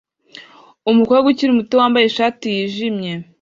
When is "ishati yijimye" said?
2.07-3.11